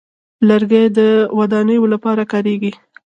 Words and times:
لرګی 0.47 0.85
د 0.97 0.99
ودانیو 1.39 1.85
لپاره 1.93 2.23
کارېږي. 2.31 2.71